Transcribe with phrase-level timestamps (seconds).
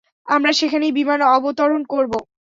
[0.27, 2.19] আমরা সেখানেই বিমান অবতরণ করবো।